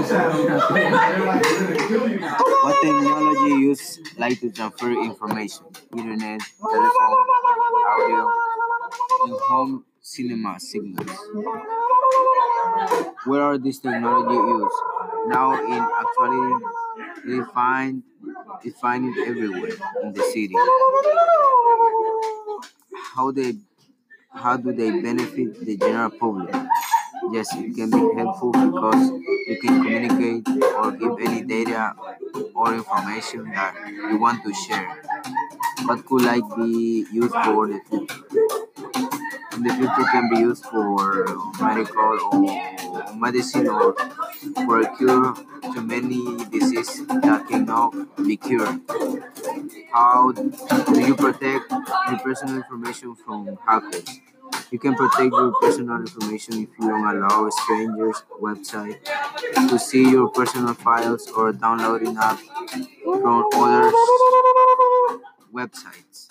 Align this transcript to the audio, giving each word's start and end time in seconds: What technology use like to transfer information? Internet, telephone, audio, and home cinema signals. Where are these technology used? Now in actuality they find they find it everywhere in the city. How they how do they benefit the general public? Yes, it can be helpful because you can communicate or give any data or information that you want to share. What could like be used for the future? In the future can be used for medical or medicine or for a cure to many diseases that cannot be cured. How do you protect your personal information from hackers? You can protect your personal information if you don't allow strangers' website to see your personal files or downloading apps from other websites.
What 0.00 0.08
technology 2.80 3.50
use 3.60 4.00
like 4.16 4.40
to 4.40 4.50
transfer 4.50 4.90
information? 4.92 5.66
Internet, 5.96 6.40
telephone, 6.62 7.16
audio, 7.92 8.28
and 9.24 9.40
home 9.48 9.84
cinema 10.00 10.58
signals. 10.58 11.10
Where 13.26 13.42
are 13.42 13.58
these 13.58 13.80
technology 13.80 14.36
used? 14.36 14.80
Now 15.28 15.52
in 15.52 15.82
actuality 15.82 16.64
they 17.26 17.40
find 17.52 18.02
they 18.64 18.70
find 18.70 19.04
it 19.04 19.28
everywhere 19.28 19.76
in 20.02 20.12
the 20.14 20.22
city. 20.32 20.54
How 23.14 23.30
they 23.32 23.52
how 24.32 24.56
do 24.56 24.72
they 24.72 24.90
benefit 25.02 25.60
the 25.60 25.76
general 25.76 26.10
public? 26.10 26.54
Yes, 27.28 27.54
it 27.54 27.74
can 27.76 27.90
be 27.90 28.00
helpful 28.16 28.50
because 28.52 29.10
you 29.46 29.58
can 29.60 29.82
communicate 29.82 30.48
or 30.78 30.92
give 30.92 31.18
any 31.20 31.42
data 31.42 31.94
or 32.54 32.74
information 32.74 33.44
that 33.52 33.74
you 33.88 34.18
want 34.18 34.42
to 34.44 34.52
share. 34.54 35.02
What 35.84 36.04
could 36.06 36.22
like 36.22 36.44
be 36.56 37.06
used 37.12 37.34
for 37.44 37.68
the 37.68 37.80
future? 37.88 38.24
In 39.52 39.62
the 39.64 39.74
future 39.74 40.06
can 40.10 40.30
be 40.30 40.40
used 40.40 40.64
for 40.64 41.26
medical 41.60 42.18
or 42.32 43.14
medicine 43.14 43.68
or 43.68 43.94
for 44.64 44.80
a 44.80 44.96
cure 44.96 45.34
to 45.74 45.80
many 45.82 46.44
diseases 46.46 47.06
that 47.06 47.46
cannot 47.48 47.92
be 48.24 48.36
cured. 48.36 48.80
How 49.92 50.32
do 50.32 51.00
you 51.00 51.14
protect 51.14 51.70
your 51.70 52.18
personal 52.24 52.56
information 52.56 53.14
from 53.14 53.58
hackers? 53.66 54.20
You 54.70 54.78
can 54.78 54.94
protect 54.94 55.32
your 55.32 55.52
personal 55.60 55.96
information 55.96 56.54
if 56.62 56.68
you 56.78 56.88
don't 56.88 57.04
allow 57.04 57.48
strangers' 57.50 58.22
website 58.40 59.04
to 59.68 59.78
see 59.78 60.08
your 60.10 60.28
personal 60.30 60.74
files 60.74 61.28
or 61.30 61.52
downloading 61.52 62.14
apps 62.14 62.46
from 63.02 63.44
other 63.54 63.90
websites. 65.52 66.28